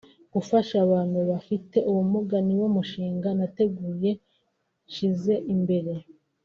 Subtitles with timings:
[0.33, 4.11] Gufasha abantu bafite ubumuga ni wo mushinga nateguye
[4.87, 5.93] nshyize imbere